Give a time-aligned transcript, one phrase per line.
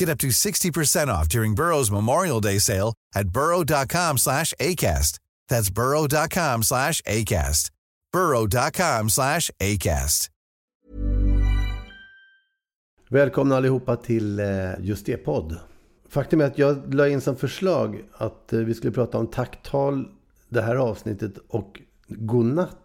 [0.00, 5.18] Get up to 60% off during Burrow's Memorial Day sale at burrow.com slash ACAST.
[5.50, 7.70] That's burrow.com slash ACAST.
[8.12, 10.30] burrow.com slash ACAST.
[13.10, 14.46] Välkomna allihopa till eh,
[14.80, 15.56] Just det podd.
[16.08, 20.08] Faktum är att jag la in som förslag att eh, vi skulle prata om tacktal
[20.48, 22.79] det här avsnittet och godnatt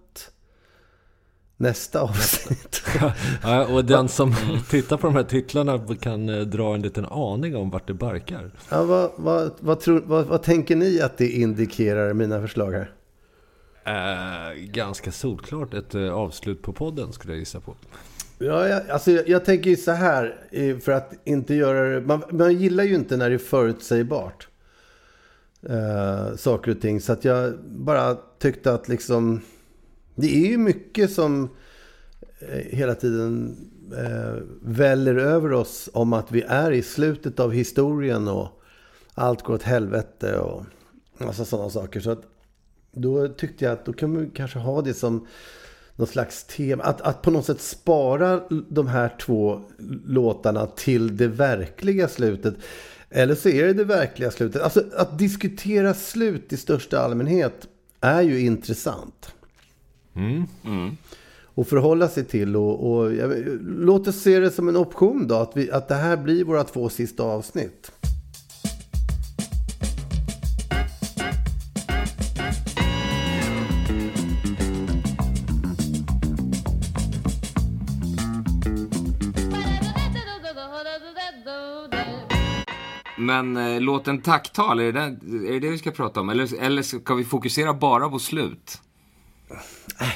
[1.58, 2.82] nästa avsnitt.
[3.44, 4.34] Ja, och den som
[4.70, 8.52] tittar på de här titlarna kan eh, dra en liten aning om vart det barkar.
[8.70, 12.92] Ja, vad, vad, vad, tror, vad, vad tänker ni att det indikerar mina förslag här?
[13.86, 17.76] Eh, ganska solklart ett eh, avslut på podden skulle jag gissa på.
[18.38, 20.36] Ja, jag, alltså jag, jag tänker ju så här,
[20.80, 22.02] för att inte göra det...
[22.02, 24.48] Man, man gillar ju inte när det är förutsägbart.
[25.70, 27.02] Eh, saker och ting.
[27.02, 29.42] Så att jag bara tyckte att liksom...
[30.16, 31.50] Det är ju mycket som
[32.40, 33.58] eh, hela tiden
[33.98, 38.62] eh, väller över oss om att vi är i slutet av historien och
[39.14, 40.66] allt går åt helvete och
[41.18, 42.00] massa sådana saker.
[42.00, 42.24] Så att
[42.92, 45.28] då tyckte jag att då kan vi kanske ha det som
[45.96, 46.84] någon slags tema.
[46.84, 49.62] Att, att på något sätt spara de här två
[50.06, 52.56] låtarna till det verkliga slutet.
[53.10, 54.62] Eller så är det det verkliga slutet.
[54.62, 57.68] Alltså att diskutera slut i största allmänhet
[58.02, 59.35] är ju intressant.
[61.44, 63.32] Och förhålla sig till och, och jag,
[63.62, 65.36] låt oss se det som en option då.
[65.36, 67.92] Att, vi, att det här blir våra två sista avsnitt.
[83.18, 86.30] Men eh, låten Tacktal, är det, är det det vi ska prata om?
[86.30, 88.82] Eller, eller ska vi fokusera bara på slut?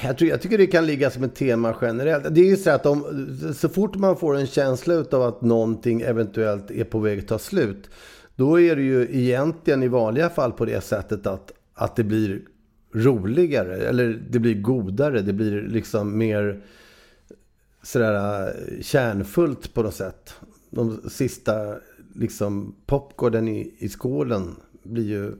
[0.02, 2.34] Jag, tror, jag tycker det kan ligga som ett tema generellt.
[2.34, 6.00] Det är ju så att om, så fort man får en känsla av att någonting
[6.00, 7.90] eventuellt är på väg att ta slut.
[8.36, 12.42] Då är det ju egentligen i vanliga fall på det sättet att, att det blir
[12.94, 13.76] roligare.
[13.76, 15.22] Eller det blir godare.
[15.22, 16.62] Det blir liksom mer
[17.82, 20.34] sådär äh, kärnfullt på något sätt.
[20.70, 21.74] De sista
[22.14, 25.32] liksom popcornen i, i skålen blir ju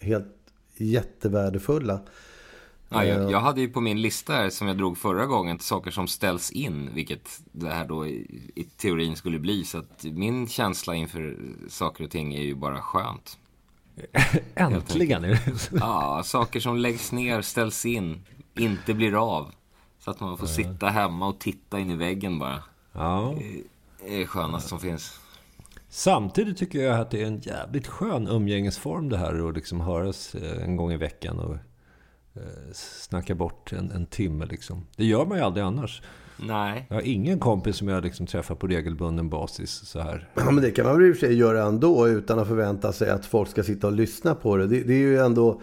[0.00, 0.36] helt
[0.76, 2.00] jättevärdefulla.
[2.92, 3.08] Ja, Eh.
[3.08, 6.08] jag, jag hade ju på min lista här som jag drog förra gången saker som
[6.08, 9.64] ställs in, vilket det här då i, i teorin skulle bli.
[9.64, 13.38] Så att min känsla inför saker och ting är ju bara skönt.
[14.54, 15.36] Äntligen!
[15.80, 18.22] Ja, saker som läggs ner, ställs in,
[18.58, 19.52] inte blir av.
[19.98, 22.62] Så att man får sitta hemma och titta in i väggen bara.
[22.92, 23.34] ja.
[24.06, 25.20] Det är skönast som finns.
[25.88, 29.48] Samtidigt tycker jag att det är en jävligt skön umgängesform det här.
[29.48, 31.60] att liksom höras eh, en gång i veckan och eh,
[32.72, 34.46] snacka bort en, en timme.
[34.46, 34.86] Liksom.
[34.96, 36.02] Det gör man ju aldrig annars.
[36.42, 36.86] Nej.
[36.88, 40.28] Jag har ingen kompis som jag liksom träffar på regelbunden basis så här.
[40.34, 42.92] Ja, men det kan man väl i och för sig göra ändå utan att förvänta
[42.92, 44.66] sig att folk ska sitta och lyssna på det.
[44.66, 45.62] Det, det är ju ändå...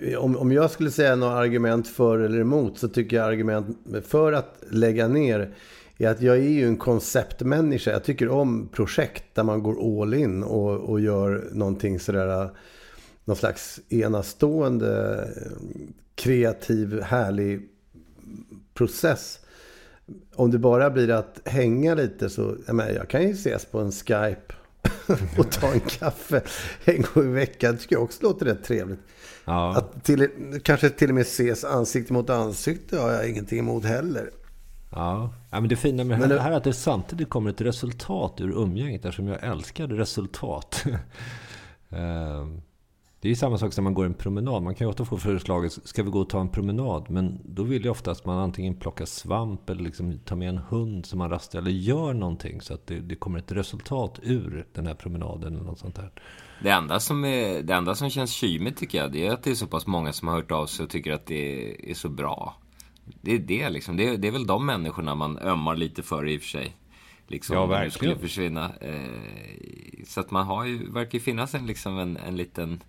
[0.00, 3.78] eh, Om, om jag skulle säga några argument för eller emot så tycker jag argument
[4.06, 5.54] för att lägga ner
[5.98, 7.90] är att jag är ju en konceptmänniska.
[7.90, 12.50] Jag tycker om projekt där man går all in och, och gör någonting sådär
[13.24, 15.28] någon slags enastående
[16.14, 17.68] kreativ, härlig
[18.74, 19.40] process.
[20.34, 23.78] Om det bara blir att hänga lite så, jag, menar, jag kan ju ses på
[23.80, 24.54] en Skype
[25.38, 26.42] och ta en kaffe
[26.84, 27.72] en gång i veckan.
[27.74, 29.00] Det tycker jag också låter rätt trevligt.
[29.44, 29.76] Ja.
[29.76, 30.28] Att till,
[30.62, 34.30] kanske till och med ses ansikte mot ansikte har jag ingenting emot heller.
[34.92, 35.34] Ja.
[35.50, 38.40] ja, men det fina med det det- här är att det samtidigt kommer ett resultat
[38.40, 40.84] ur umgänget eftersom jag älskar resultat.
[41.92, 42.60] Ehm,
[43.20, 44.62] det är ju samma sak som man går en promenad.
[44.62, 47.10] Man kan ju ofta få förslaget, ska vi gå och ta en promenad?
[47.10, 50.58] Men då vill ju ofta att man antingen plockar svamp eller liksom tar med en
[50.58, 54.66] hund som man rastar eller gör någonting så att det, det kommer ett resultat ur
[54.72, 56.10] den här promenaden eller något sånt där.
[56.62, 59.50] Det enda, som är, det enda som känns kymigt tycker jag, det är att det
[59.50, 62.08] är så pass många som har hört av sig och tycker att det är så
[62.08, 62.54] bra.
[63.20, 63.96] Det är det liksom.
[63.96, 66.76] Det är, det är väl de människorna man ömmar lite för i och för sig.
[67.26, 67.90] Liksom, Ja, verkligen.
[67.90, 68.70] skulle försvinna.
[68.80, 72.82] Eh, så att man har ju, verkar ju finnas en, liksom en, en liten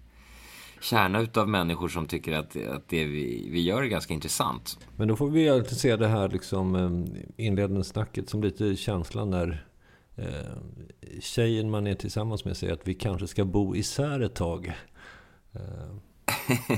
[0.81, 4.79] kärna utav människor som tycker att, att det vi, vi gör är ganska intressant.
[4.95, 9.29] Men då får vi alltid se det här liksom eh, inledande snacket som lite känslan
[9.29, 9.65] när
[10.15, 10.25] eh,
[11.19, 14.73] tjejen man är tillsammans med säger att vi kanske ska bo isär ett tag.
[15.53, 15.95] Eh,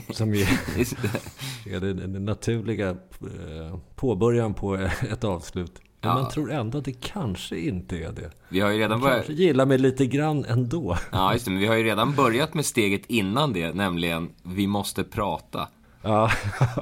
[0.09, 0.41] som ju
[1.65, 4.75] är det naturliga eh, påbörjan på
[5.11, 5.81] ett avslut.
[6.03, 6.21] Men Ja.
[6.21, 8.31] man tror ändå att det kanske inte är det.
[8.49, 9.25] Vi har ju redan Man börjat...
[9.25, 10.97] kanske gillar mig lite grann ändå.
[11.11, 11.51] Ja, just det.
[11.51, 15.67] Men vi har ju redan börjat med steget innan det, nämligen vi måste prata.
[16.01, 16.31] Ja,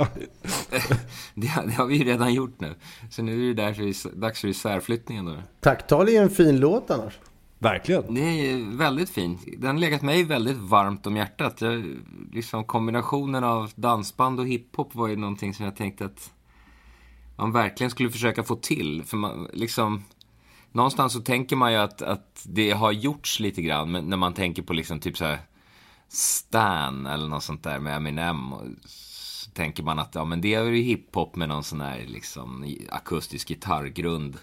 [1.36, 2.76] Det, det har vi ju redan gjort nu.
[3.10, 5.36] Så nu är det där så det är dags för isärflyttningen då.
[5.60, 7.14] Tacktal är en fin låt annars.
[7.60, 8.14] verkligen.
[8.14, 9.42] Det är väldigt fint.
[9.58, 11.62] Den har legat mig väldigt varmt om hjärtat.
[11.62, 11.86] Jag,
[12.34, 16.32] liksom kombinationen av dansband och hiphop var ju någonting som jag tänkte att
[17.42, 19.04] man verkligen skulle försöka få till.
[19.04, 20.04] För man, liksom,
[20.72, 23.92] någonstans så tänker man ju att, att det har gjorts lite grann.
[23.92, 25.40] Men när man tänker på liksom typ så här
[26.08, 28.54] Stan eller något sånt där med Eminem.
[28.54, 32.06] Och så tänker man att ja, men det är ju hiphop med någon sån här
[32.08, 34.38] liksom akustisk gitarrgrund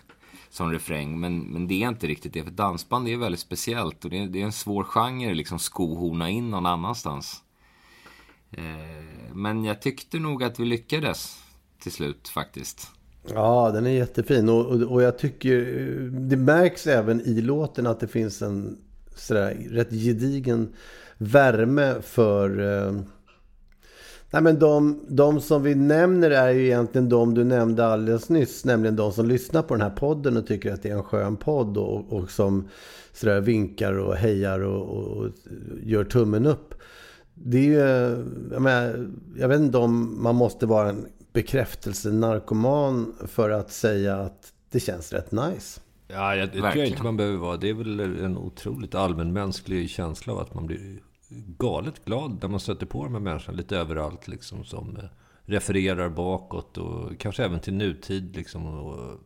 [0.50, 1.20] som refräng.
[1.20, 2.44] Men, men det är inte riktigt det.
[2.44, 4.04] För dansband är väldigt speciellt.
[4.04, 7.42] Och det är, det är en svår genre liksom skohorna in någon annanstans.
[8.50, 11.47] Eh, men jag tyckte nog att vi lyckades
[11.82, 12.88] till slut faktiskt.
[13.34, 14.48] Ja, den är jättefin.
[14.48, 15.60] Och, och, och jag tycker
[16.10, 18.78] det märks även i låten att det finns en
[19.14, 20.72] sådär rätt gedigen
[21.18, 22.60] värme för...
[22.60, 22.92] Eh,
[24.30, 28.64] nej men de, de som vi nämner är ju egentligen de du nämnde alldeles nyss.
[28.64, 31.36] Nämligen de som lyssnar på den här podden och tycker att det är en skön
[31.36, 31.76] podd.
[31.76, 32.68] Och, och som
[33.12, 35.28] sådär vinkar och hejar och, och, och
[35.82, 36.74] gör tummen upp.
[37.34, 38.18] Det är ju, eh,
[38.52, 44.52] jag, menar, jag vet inte om man måste vara en bekräftelsenarkoman för att säga att
[44.70, 45.80] det känns rätt nice.
[46.08, 47.56] Ja, jag, det tror jag inte man behöver vara.
[47.56, 51.02] Det är väl en otroligt allmänmänsklig känsla av att man blir
[51.58, 54.28] galet glad när man stöter på de här människorna lite överallt.
[54.28, 55.04] Liksom, som eh,
[55.44, 58.36] refererar bakåt och kanske även till nutid.
[58.36, 59.20] Liksom, och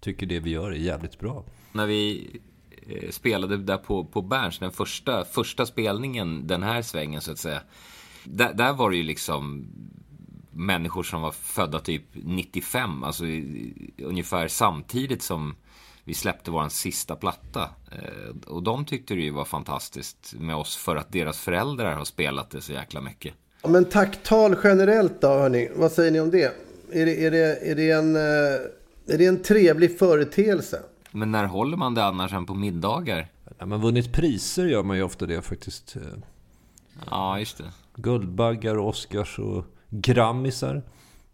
[0.00, 1.44] tycker det vi gör är jävligt bra.
[1.72, 2.30] När vi
[2.86, 7.38] eh, spelade där på, på Berns, den första, första spelningen den här svängen så att
[7.38, 7.62] säga.
[8.24, 9.66] Där, där var det ju liksom
[10.52, 15.56] människor som var födda typ 95, alltså i, ungefär samtidigt som
[16.04, 17.70] vi släppte vår sista platta.
[17.92, 22.04] Eh, och de tyckte det ju var fantastiskt med oss för att deras föräldrar har
[22.04, 23.34] spelat det så jäkla mycket.
[23.62, 25.70] Ja, Men tacktal generellt då, hörni.
[25.76, 26.54] Vad säger ni om det?
[26.92, 30.82] Är det, är det, är det, en, eh, är det en trevlig företeelse?
[31.10, 33.28] Men när håller man det annars än på middagar?
[33.58, 35.96] När man vunnit priser gör man ju ofta det faktiskt.
[35.96, 36.02] Eh,
[37.10, 37.72] Ja, just det.
[37.94, 40.82] Guldbaggar, och Oscars och Grammisar.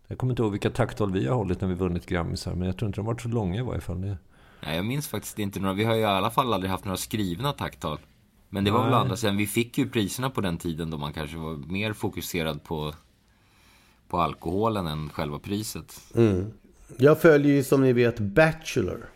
[0.06, 2.55] Jag kommer inte ihåg vilka tacktal vi har hållit när vi vunnit Grammisar.
[2.55, 4.00] Men jag tror inte de har varit så långa i varje fall.
[4.00, 4.19] Det-
[4.62, 5.75] Nej, jag minns faktiskt inte några.
[5.75, 7.99] Vi har ju i alla fall aldrig haft några skrivna tacktal.
[8.49, 11.12] Men det var väl andra sidan, vi fick ju priserna på den tiden då man
[11.12, 12.94] kanske var mer fokuserad på,
[14.08, 16.00] på alkoholen än själva priset.
[16.96, 19.08] Jag följer ju som ni vet Bachelor.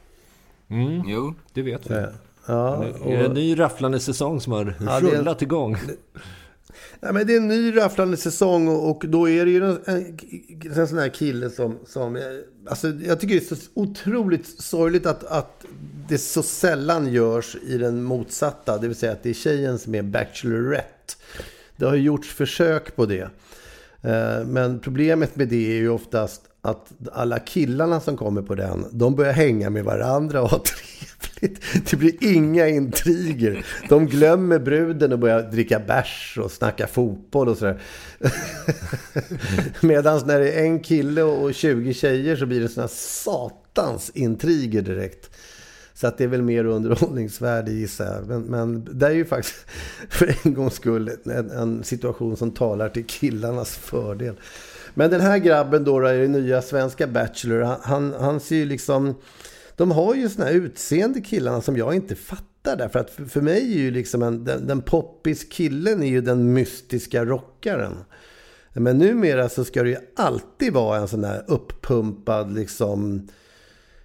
[1.06, 2.06] Jo, Det vet vi.
[2.46, 5.76] Ja, Det är en ny rafflande säsong som har Ja, det rullat igång.
[7.00, 10.18] Nej, men det är en ny rafflande säsong och, då är det ju en, en,
[10.76, 11.78] en sån här kille som...
[11.86, 12.22] som eh,
[12.66, 15.64] alltså, jag tycker det är så otroligt sorgligt att, att
[16.08, 18.78] det så sällan görs i den motsatta.
[18.78, 21.14] Det vill säga att det är tjejen som är Bachelorette.
[21.76, 23.30] Det har ju gjorts försök på det.
[24.02, 28.86] Eh, men problemet med det är ju oftast att alla killarna som kommer på den,
[28.92, 31.90] de börjar hänga med varandra och ha trevligt.
[31.90, 33.66] Det blir inga intriger.
[33.88, 37.80] De glömmer bruden och börjar dricka bärs och snacka fotboll och sådär.
[39.80, 44.82] Medan när det är en kille och 20 tjejer så blir det sådana satans intriger
[44.82, 45.30] direkt.
[45.94, 48.26] Så att det är väl mer underhållningsvärde gissar jag.
[48.26, 49.66] Men, men det är ju faktiskt
[50.08, 54.34] för en gångs skull en, en situation som talar till killarnas fördel.
[54.94, 57.62] Men den här grabben då, då är den nya svenska Bachelor.
[57.62, 59.14] Han, han, han ser ju liksom...
[59.76, 62.76] De har ju såna här utseende killarna som jag inte fattar.
[62.76, 66.20] Därför att för, för mig är ju liksom en, den, den poppis killen är ju
[66.20, 68.04] den mystiska rockaren.
[68.72, 73.28] Men numera så ska det ju alltid vara en sån här uppumpad liksom...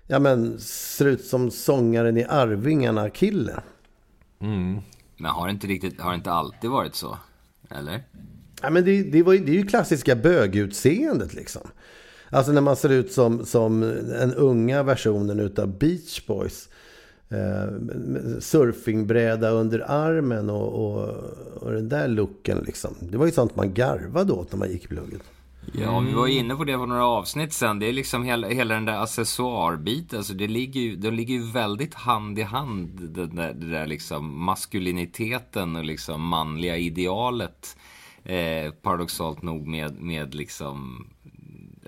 [0.10, 3.60] Ja men ser ut som sångaren i Arvingarna-kille.
[5.18, 7.18] men har det inte riktigt, har det inte alltid varit så?
[7.70, 8.04] Eller?
[8.62, 11.62] Ja, men det, det, var, ju- det är ju klassiska bögutseendet liksom.
[12.30, 16.70] Alltså när man ser ut som, som den unga versionen utav Beach Boys.
[17.30, 17.74] Eh,
[18.40, 21.10] surfingbräda under armen och, och,
[21.62, 22.96] och den där looken liksom.
[23.02, 25.22] Det var ju sånt man garvade åt när man gick i plugget.
[25.74, 27.80] Ja, vi var inne på det på några avsnitt sen.
[27.80, 30.18] Det är liksom hela, hela den där accessoarbiten.
[30.18, 32.90] Alltså det ligger ju, de ligger ju väldigt hand i hand.
[33.16, 37.78] Det där, det där liksom maskuliniteten och liksom manliga idealet.
[38.28, 41.08] Eh, paradoxalt nog med, med liksom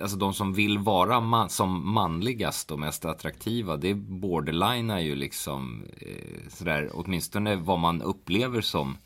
[0.00, 5.82] Alltså de som vill vara man, som manligast och mest attraktiva, det borderlinear ju liksom
[6.00, 8.96] eh, sådär, åtminstone vad man upplever som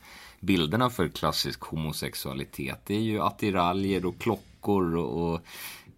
[0.41, 2.81] bilderna för klassisk homosexualitet.
[2.87, 5.41] Det är ju attiraljer och klockor och, och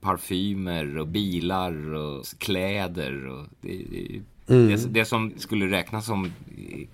[0.00, 3.26] parfymer och bilar och kläder.
[3.26, 4.69] Och det, det, mm.
[4.69, 6.33] det, det som skulle räknas som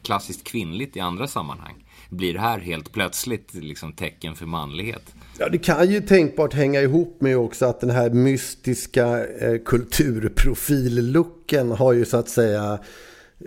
[0.03, 5.15] klassiskt kvinnligt i andra sammanhang blir det här helt plötsligt liksom tecken för manlighet.
[5.39, 11.71] Ja, det kan ju tänkbart hänga ihop med också att den här mystiska eh, kulturprofillucken
[11.71, 12.79] har ju så att säga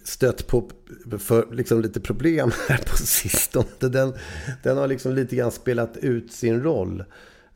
[0.03, 0.69] stött på
[1.19, 3.65] för, liksom lite problem här på sistone.
[3.79, 4.13] Den,
[4.63, 7.03] den har liksom lite grann spelat ut sin roll.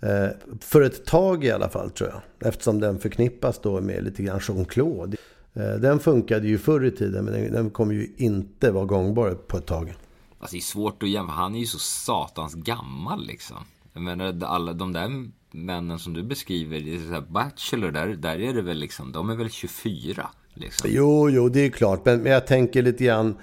[0.01, 0.27] Eh,
[0.59, 2.49] för ett tag i alla fall tror jag.
[2.49, 5.17] Eftersom den förknippas då med lite grann Jean-Claude.
[5.53, 9.31] Eh, den funkade ju förr i tiden men den, den kommer ju inte vara gångbar
[9.31, 9.95] på ett tag.
[10.39, 11.35] Alltså det är svårt att jämföra.
[11.35, 13.57] Han är ju så satans gammal liksom.
[13.93, 18.61] Jag menar alla de där männen som du beskriver, i Bachelor, där, där är det
[18.61, 20.29] väl liksom, de är väl 24.
[20.53, 20.89] Liksom.
[20.93, 22.05] Jo, jo, det är klart.
[22.05, 23.35] Men, men jag tänker lite grann,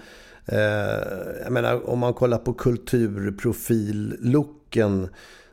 [0.46, 0.58] eh,
[1.44, 5.08] jag menar om man kollar på kulturprofil-looken.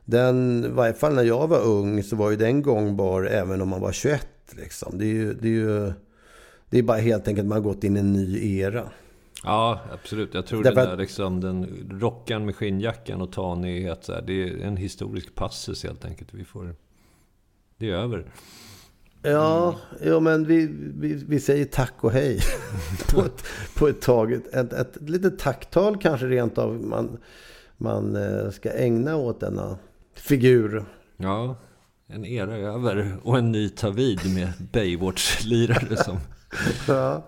[0.05, 3.69] Den, i varje fall när jag var ung, så var ju den gångbar även om
[3.69, 4.27] man var 21.
[4.51, 4.97] Liksom.
[4.97, 5.93] Det är ju, det är ju,
[6.69, 8.83] det är bara helt enkelt att man har gått in i en ny era.
[9.43, 10.33] Ja, absolut.
[10.33, 14.77] Jag tror Därför det där liksom, den rockan med skinnjackan och tanighet, det är en
[14.77, 16.33] historisk passus helt enkelt.
[16.33, 16.75] Vi får,
[17.77, 18.33] det är över.
[19.21, 20.69] Ja, ja men vi,
[20.99, 22.39] vi, vi säger tack och hej
[23.09, 23.45] på, ett,
[23.75, 24.33] på ett tag.
[24.33, 27.17] Ett, ett, ett litet tacktal kanske rent av man,
[27.77, 29.77] man eh, ska ägna åt denna
[30.15, 30.85] figur.
[31.17, 31.55] Ja,
[32.07, 36.17] en era över och en ny tar vid med Baywatch-lirare som...
[36.87, 37.27] ja.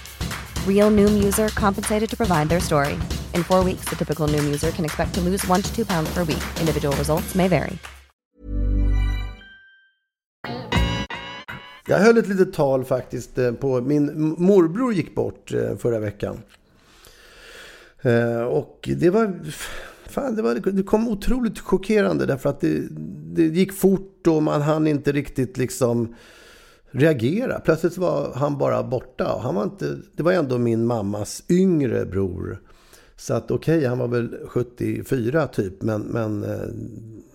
[0.67, 2.93] Real Noom user compensated to provide their story.
[3.35, 6.13] In four weeks, the typical Noom user can expect to lose one to two pounds
[6.13, 6.43] per week.
[6.59, 7.77] Individual results may vary.
[11.87, 16.37] Jag höll ett litet tal faktiskt eh, på min morbror gick bort eh, förra veckan.
[18.01, 19.39] Eh, och det var,
[20.09, 22.87] fan, det, var, det kom otroligt chockerande därför att det,
[23.33, 26.15] det gick fort och man hann inte riktigt liksom
[26.91, 27.59] reagera.
[27.59, 29.39] Plötsligt var han bara borta.
[29.43, 32.61] Han var inte, det var ändå min mammas yngre bror.
[33.15, 36.67] Så att okej, okay, han var väl 74 typ, men, men, eh,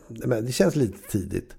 [0.08, 1.56] men det känns lite tidigt.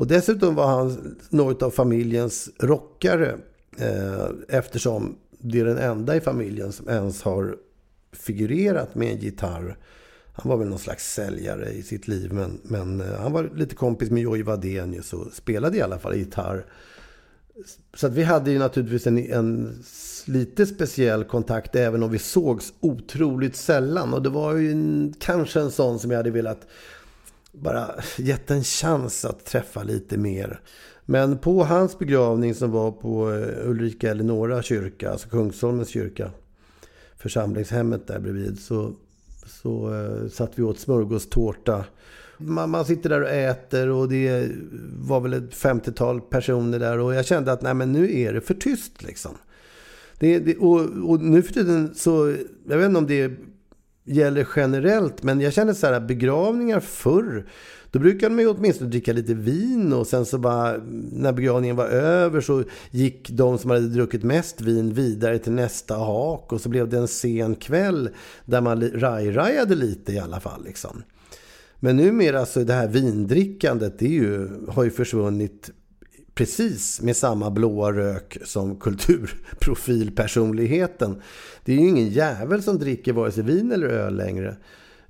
[0.00, 3.36] Och dessutom var han något av familjens rockare.
[3.78, 7.56] Eh, eftersom det är den enda i familjen som ens har
[8.12, 9.78] figurerat med en gitarr.
[10.32, 12.32] Han var väl någon slags säljare i sitt liv.
[12.32, 16.16] Men, men eh, han var lite kompis med Jojje Wadenius och spelade i alla fall
[16.16, 16.66] gitarr.
[17.94, 19.82] Så att vi hade ju naturligtvis en, en
[20.26, 24.14] lite speciell kontakt även om vi sågs otroligt sällan.
[24.14, 26.66] Och det var ju en, kanske en sån som jag hade velat
[27.52, 30.60] bara gett en chans att träffa lite mer.
[31.04, 36.30] Men på hans begravning som var på eh, Ulrika Eleonora kyrka, alltså Kungsholmens kyrka,
[37.16, 38.92] församlingshemmet där bredvid, så,
[39.46, 41.84] så eh, satt vi åt smörgåstårta
[42.40, 44.50] man, man sitter där och äter och det
[44.98, 48.40] var väl ett 50-tal personer där och jag kände att nej men nu är det
[48.40, 49.32] för tyst liksom.
[50.18, 50.80] Det, det, och,
[51.10, 52.34] och nu för tiden så,
[52.68, 53.32] jag vet inte om det
[54.04, 57.46] gäller generellt, men jag känner så här begravningar förr
[57.90, 60.76] då brukade man ju åtminstone dricka lite vin och sen så bara
[61.12, 65.96] när begravningen var över så gick de som hade druckit mest vin vidare till nästa
[65.96, 68.10] hak och så blev det en sen kväll
[68.44, 71.02] där man raj-rajade lite i alla fall liksom.
[71.80, 75.70] Men numera så det här vindrickandet det är ju, har ju försvunnit
[76.34, 81.22] precis med samma blåa rök som kulturprofilpersonligheten.
[81.64, 84.56] Det är ju ingen jävel som dricker vare sig vin eller öl längre.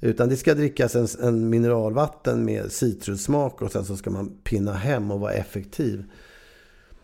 [0.01, 4.73] Utan det ska drickas en, en mineralvatten med citrussmak och sen så ska man pinna
[4.73, 6.05] hem och vara effektiv.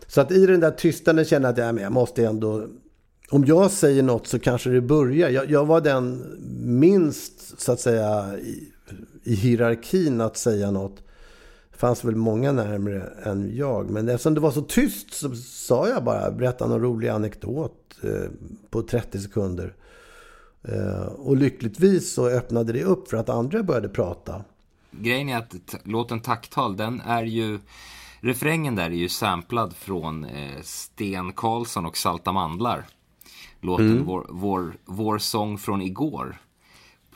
[0.07, 2.67] Så att i den där tystnaden känner jag att ja, men jag måste ändå...
[3.31, 5.31] Om jag säger något så kanske det börjar.
[5.31, 6.23] Jag, jag var den
[6.61, 8.37] minst, så att säga,
[9.27, 10.97] i, hierarkin att säga något.
[11.71, 13.91] Det fanns väl många närmre än jag.
[13.91, 18.31] Men eftersom det var så tyst så sa jag bara, berätta någon rolig anekdot eh,
[18.71, 19.75] på 30 sekunder.
[20.63, 24.45] Eh, och lyckligtvis så öppnade det upp för att andra började prata.
[24.91, 27.59] Grejen är att låten Tacktal, den är ju...
[28.21, 32.87] Refrängen där är ju samplad från eh, Sten Karlsson och Salta Mandlar.
[33.61, 34.05] Låten mm.
[34.05, 36.37] vår, vår, vår sång från igår.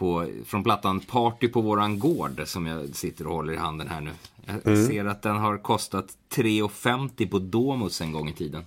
[0.00, 4.00] På, från plattan Party på våran gård som jag sitter och håller i handen här
[4.00, 4.11] nu.
[4.47, 4.87] Jag mm.
[4.87, 8.64] ser att den har kostat 3,50 på Domus en gång i tiden.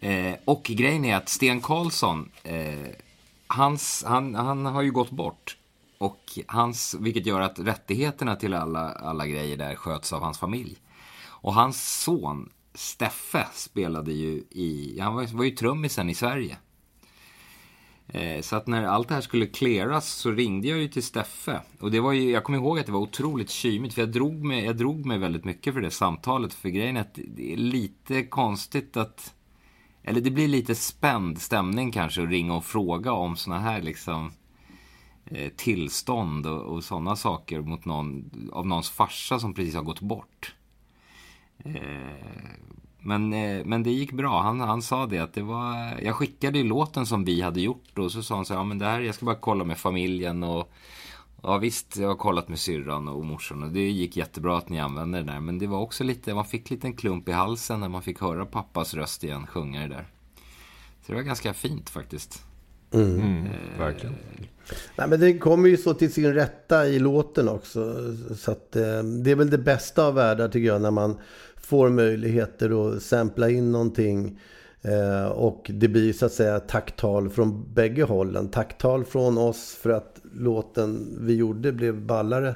[0.00, 2.88] Eh, och grejen är att Sten Karlsson eh,
[3.46, 5.56] hans, han, han har ju gått bort.
[5.98, 10.76] Och hans, vilket gör att rättigheterna till alla, alla grejer där sköts av hans familj.
[11.24, 16.56] Och hans son Steffe spelade ju i, han var, var ju trummisen i Sverige.
[18.08, 21.60] Eh, så att när allt det här skulle clearas så ringde jag ju till Steffe.
[21.80, 24.44] Och det var ju, jag kommer ihåg att det var otroligt kymigt för jag drog
[24.44, 26.54] mig, jag drog mig väldigt mycket för det samtalet.
[26.54, 29.34] För grejen är att det är lite konstigt att
[30.02, 34.32] eller det blir lite spänd stämning kanske att ringa och fråga om såna här liksom
[35.24, 40.00] eh, tillstånd och, och sådana saker mot någon, av någons farsa som precis har gått
[40.00, 40.54] bort.
[41.58, 41.74] Eh,
[43.00, 44.42] men, eh, men det gick bra.
[44.42, 46.00] Han, han sa det att det var...
[46.02, 48.78] Jag skickade ju låten som vi hade gjort och så sa han så ja men
[48.78, 50.72] det här, jag ska bara kolla med familjen och
[51.42, 54.80] Ja visst, jag har kollat med syrran och morsan och det gick jättebra att ni
[54.80, 55.40] använde det där.
[55.40, 58.20] Men det var också lite, man fick lite en klump i halsen när man fick
[58.20, 60.06] höra pappas röst igen sjunga det där.
[61.02, 62.44] Så det var ganska fint faktiskt.
[62.90, 64.14] Mm, mm, eh, verkligen.
[64.96, 67.94] Nej, men det kommer ju så till sin rätta i låten också.
[68.36, 71.18] Så att, eh, det är väl det bästa av världar tycker jag när man
[71.68, 74.38] får möjligheter att sampla in någonting
[74.82, 78.48] Eh, och det blir så att säga tacktal från bägge hållen.
[78.48, 82.54] Tacktal från oss för att låten vi gjorde blev ballare.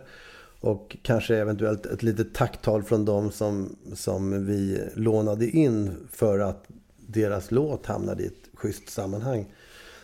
[0.61, 6.64] Och kanske eventuellt ett litet tacktal från dem som, som vi lånade in för att
[7.07, 9.53] deras låt hamnade i ett schysst sammanhang.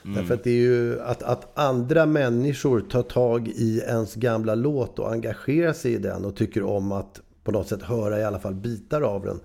[0.04, 0.16] Mm.
[0.16, 4.98] Därför att det är ju att, att andra människor tar tag i ens gamla låt
[4.98, 8.38] och engagerar sig i den och tycker om att på något sätt höra i alla
[8.38, 9.40] fall bitar av den.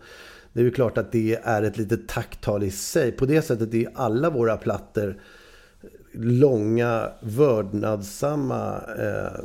[0.54, 3.12] Det är ju klart att det är ett litet tacktal i sig.
[3.12, 5.22] På det sättet är alla våra plattor
[6.14, 9.44] långa, vördnadsamma eh,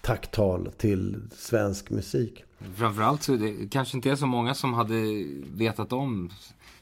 [0.00, 2.44] tacktal till svensk musik.
[2.76, 6.30] Framförallt så det kanske inte är så många som hade vetat om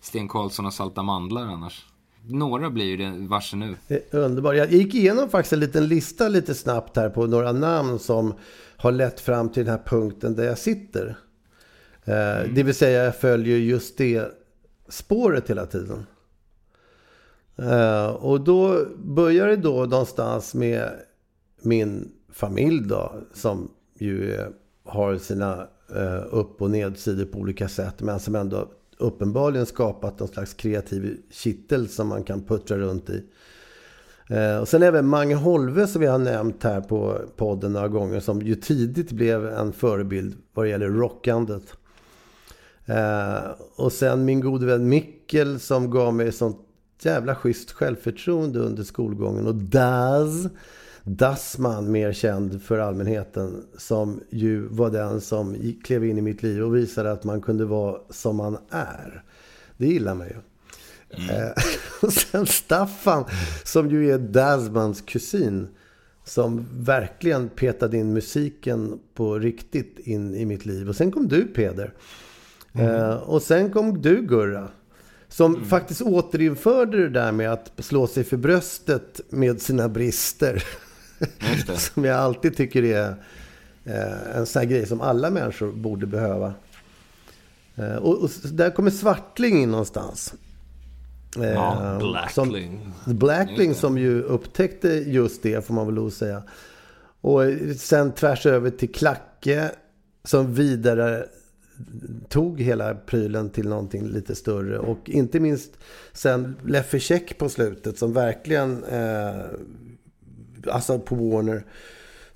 [0.01, 1.87] Sten Karlsson och Salta Mandlar annars.
[2.29, 3.77] Några blir ju det varse nu.
[4.11, 4.57] Underbart.
[4.57, 8.35] Jag gick igenom faktiskt en liten lista lite snabbt här på några namn som
[8.87, 11.19] har lett fram till den här punkten där jag sitter.
[12.05, 12.55] Mm.
[12.55, 14.33] Det vill säga jag följer just det
[14.89, 16.07] spåret hela tiden.
[17.57, 20.91] Eh, och då börjar det då någonstans med
[21.63, 23.13] min familj då.
[23.35, 24.39] Som ju
[24.85, 28.03] har sina eh, upp och nedsidor på olika sätt.
[28.03, 28.69] Men som ändå
[28.99, 33.25] uppenbarligen skapat någon slags kreativ kittel som man kan puttra runt i.
[34.29, 38.21] Eh, och sen även Mange Holve som vi har nämnt här på podden några gånger.
[38.21, 41.63] Som ju tidigt blev en förebild vad det gäller rockandet.
[42.87, 43.39] Eh,
[43.77, 46.59] och sen min gode vän Mikkel som gav mig sånt
[47.03, 49.47] jävla schysst självförtroende under skolgången.
[49.47, 50.49] Och Daz,
[51.03, 56.63] Dassman, mer känd för allmänheten, som ju var den som klev in i mitt liv
[56.63, 59.23] och visade att man kunde vara som man är.
[59.77, 60.37] Det gillar man ju.
[61.11, 61.31] Mm.
[61.31, 61.53] Eh,
[62.03, 63.25] och sen Staffan,
[63.65, 65.69] som ju är Dazmans kusin.
[66.25, 70.89] Som verkligen petade in musiken på riktigt in i mitt liv.
[70.89, 71.95] Och sen kom du Peder.
[72.73, 72.95] Mm.
[72.95, 74.69] Eh, och sen kom du Gurra.
[75.29, 75.69] Som mm.
[75.69, 80.65] faktiskt återinförde det där med att slå sig för bröstet med sina brister.
[81.77, 83.17] som jag alltid tycker är
[83.87, 86.55] Eh, en sån här grej som alla människor borde behöva.
[87.75, 90.35] Eh, och, och där kommer Svartling in någonstans.
[91.37, 92.93] Ja, Eh, Blackling.
[93.05, 96.43] Som, Blackling som ju upptäckte just det får man väl lov att säga.
[97.21, 97.43] Och
[97.77, 99.71] sen tvärs över till Klacke
[100.25, 101.27] som vidare
[102.29, 104.79] tog hela prylen till någonting lite större.
[104.79, 105.79] Och inte minst
[106.13, 109.45] sen Leffe Check på slutet som verkligen, eh,
[110.71, 111.65] alltså på Warner,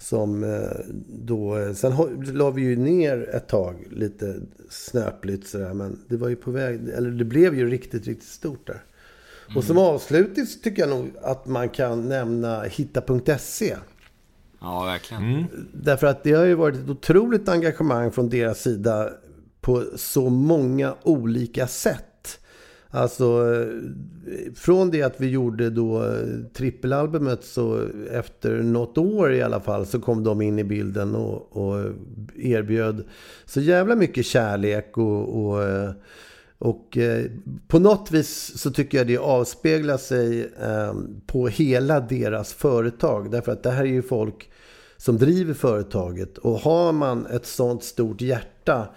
[0.01, 0.61] som eh,
[1.09, 4.35] då, sen ho- la vi ju ner ett tag lite
[4.71, 5.75] snöpligt sådär.
[5.75, 8.83] Men det var ju på väg, eller det blev ju riktigt, riktigt stort där.
[9.57, 13.77] Och som avslutning så tycker jag nog att man kan nämna hitta.se.
[14.61, 15.45] Ja, verkligen.
[15.75, 19.11] Därför att det har ju varit ett otroligt engagemang från deras sida
[19.61, 22.05] på så många olika sätt.
[22.91, 29.43] Alltså eh, från det att vi gjorde då eh, trippelalbumet så efter något år i
[29.43, 31.93] alla fall så kom de in i bilden och, och eh,
[32.39, 33.05] erbjöd
[33.45, 35.63] så jävla mycket kärlek och, och
[36.61, 37.25] och eh,
[37.69, 40.95] på något vis så tycker jag det avspeglar sig eh,
[41.27, 43.31] på hela deras företag.
[43.31, 44.51] Därför att det här är ju folk
[44.97, 46.39] som driver företaget.
[46.39, 48.89] Och har man ett sånt stort hjärta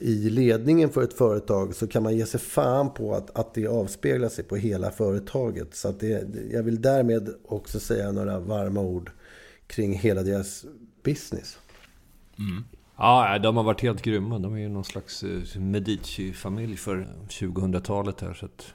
[0.00, 3.66] i ledningen för ett företag så kan man ge sig fan på att, att det
[3.66, 5.74] avspeglar sig på hela företaget.
[5.74, 9.10] Så att det, jag vill därmed också säga några varma ord
[9.66, 10.64] kring hela deras
[11.02, 11.58] business.
[12.96, 14.38] Ja, de har varit helt grymma.
[14.38, 18.34] De är ju någon slags eh, Medici-familj för 2000-talet här.
[18.34, 18.74] Så att...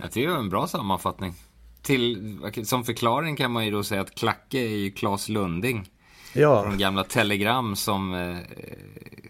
[0.00, 1.34] Jag tycker det var en bra sammanfattning.
[1.82, 5.90] Till, som förklaring kan man ju då säga att Klacke är ju Claes Lunding.
[6.36, 6.62] Ja.
[6.62, 8.36] Från gamla Telegram som, eh,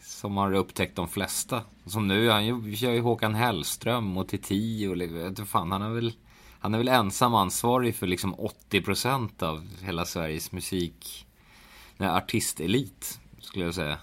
[0.02, 1.60] som har upptäckt de flesta.
[1.86, 6.12] Som nu, han kör ju Håkan Hellström och Titi och vet fan, han är väl
[6.58, 11.26] han är väl ensam ansvarig för liksom 80% av hela Sveriges musik,
[11.96, 13.98] nej, artistelit skulle jag säga.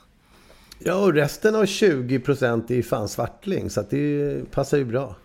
[0.80, 3.70] Ja, och resten av 20% är ju fan svartling.
[3.70, 5.16] Så det passar ju bra.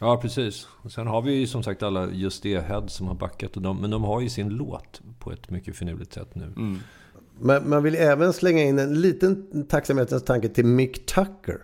[0.00, 0.68] Ja, precis.
[0.82, 3.56] Och sen har vi ju som sagt alla just det Head som har backat.
[3.56, 6.78] Och de, men de har ju sin låt på ett mycket finurligt sätt nu.
[7.40, 11.62] Men man vill även slänga in en liten tacksamhetens tanke till Mick Tucker.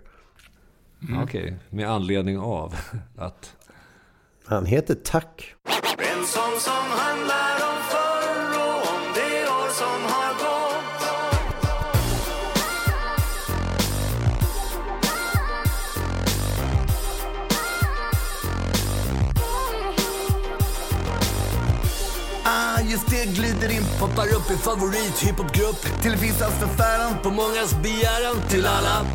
[1.23, 2.75] Okej, med anledning av
[3.17, 3.55] att...
[4.45, 5.55] Han heter Tuck.
[5.97, 6.59] En som
[23.33, 26.01] glider in, poppar upp i favorit hiphopgrupp.
[26.01, 26.17] Till
[26.59, 28.35] förfäran, på mångas begäran.
[28.49, 29.05] Till alla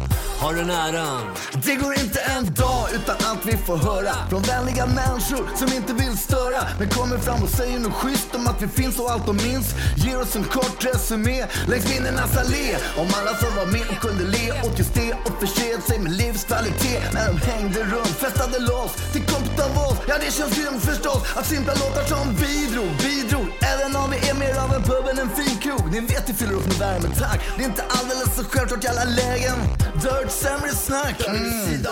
[0.43, 1.23] har den äran.
[1.65, 5.93] Det går inte en dag utan att vi får höra från vänliga människor som inte
[5.93, 6.63] vill störa.
[6.79, 9.75] Men kommer fram och säger något schysst om att vi finns och allt de minns.
[9.97, 12.77] Ger oss en kort resumé längs minnenas allé.
[12.97, 16.13] Om alla som var med och kunde le åt just det och förse sig med
[16.13, 17.03] livskvalitet.
[17.15, 19.99] När de hängde runt, festade loss till kompet av oss.
[20.09, 23.47] Ja, det känns grymt förstås att simpla låtar som bidrog, bidrog.
[23.73, 25.85] Även om vi är mer av en pub än en fin krog.
[25.93, 27.41] Ni vet vi fyller upp med värme, tack.
[27.57, 29.59] Det är inte alldeles så självklart i alla lägen.
[30.03, 31.27] Dirt, sämre snack.
[31.29, 31.83] Mm.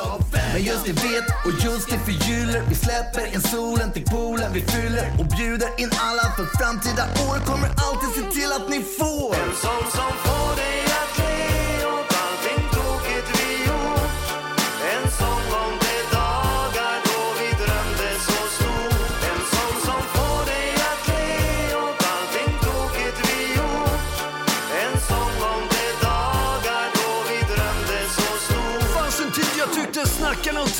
[0.52, 2.62] Men just det vet och just det förgyller.
[2.68, 4.52] Vi släpper in solen till poolen.
[4.52, 7.36] Vi fyller och bjuder in alla för framtida år.
[7.50, 9.34] Kommer alltid se till att ni får.
[9.34, 10.89] En sån som får dig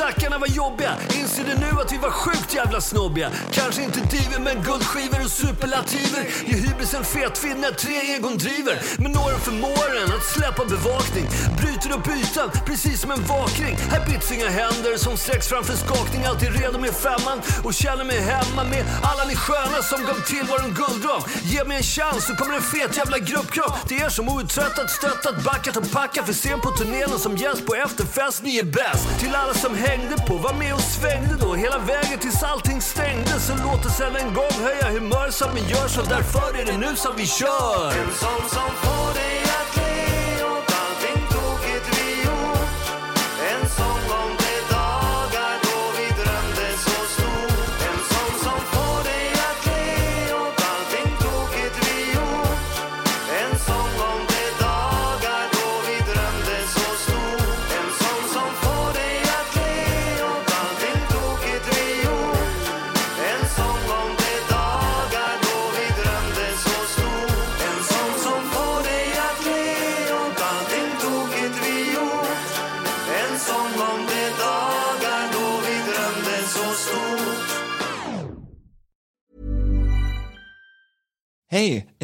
[0.01, 0.93] Sackarna var jobbiga.
[1.21, 3.31] Inser du nu att vi var sjukt jävla snobbiga?
[3.53, 6.23] Kanske inte diver men guldskivor och superlativer.
[6.47, 8.77] Ger hybrisen fetfinne, när tre egon driver.
[8.99, 11.27] Men några förmår en att släppa bevakning.
[11.61, 13.75] Bryter upp ytan precis som en vakring.
[13.93, 16.25] Här bits inga händer som sträcks framför skakning.
[16.25, 20.47] Alltid redo med femman och känner mig hemma med alla ni sköna som gav till
[20.65, 21.23] en guldram.
[21.43, 23.73] Ge mig en chans så kommer en fet jävla gruppkram.
[23.89, 27.37] Det är er som outtröttat, stöttat, backat och packat för sen på turnén och som
[27.37, 28.43] gäst på efterfest.
[28.43, 29.07] Ni är bäst.
[29.21, 32.81] Till alla som hänger hängde på, var med och svängde då hela vägen tills allting
[32.81, 33.41] stängde.
[33.47, 36.79] Så låt oss än en gång höja humör som vi gör så därför är det
[36.79, 37.87] nu som vi kör.
[38.03, 39.40] En sång som får dig